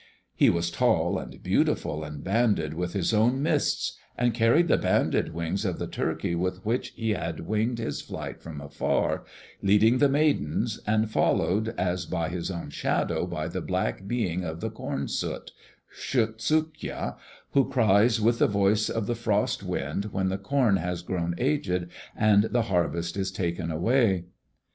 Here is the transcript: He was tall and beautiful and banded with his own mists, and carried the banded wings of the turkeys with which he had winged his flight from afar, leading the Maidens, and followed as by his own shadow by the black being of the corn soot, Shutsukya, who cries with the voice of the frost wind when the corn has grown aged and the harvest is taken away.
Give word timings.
He 0.35 0.49
was 0.49 0.71
tall 0.71 1.19
and 1.19 1.43
beautiful 1.43 2.03
and 2.03 2.23
banded 2.23 2.73
with 2.73 2.93
his 2.93 3.13
own 3.13 3.43
mists, 3.43 3.99
and 4.17 4.33
carried 4.33 4.67
the 4.67 4.75
banded 4.79 5.31
wings 5.31 5.63
of 5.63 5.77
the 5.77 5.85
turkeys 5.85 6.37
with 6.37 6.65
which 6.65 6.87
he 6.95 7.11
had 7.11 7.41
winged 7.41 7.77
his 7.77 8.01
flight 8.01 8.41
from 8.41 8.61
afar, 8.61 9.25
leading 9.61 9.99
the 9.99 10.09
Maidens, 10.09 10.79
and 10.87 11.11
followed 11.11 11.75
as 11.77 12.07
by 12.07 12.29
his 12.29 12.49
own 12.49 12.71
shadow 12.71 13.27
by 13.27 13.47
the 13.47 13.61
black 13.61 14.07
being 14.07 14.43
of 14.43 14.59
the 14.59 14.71
corn 14.71 15.07
soot, 15.07 15.51
Shutsukya, 15.95 17.17
who 17.51 17.69
cries 17.69 18.19
with 18.19 18.39
the 18.39 18.47
voice 18.47 18.89
of 18.89 19.05
the 19.05 19.13
frost 19.13 19.61
wind 19.61 20.05
when 20.05 20.29
the 20.29 20.39
corn 20.39 20.77
has 20.77 21.03
grown 21.03 21.35
aged 21.37 21.89
and 22.15 22.45
the 22.45 22.63
harvest 22.73 23.15
is 23.15 23.31
taken 23.31 23.69
away. 23.69 24.25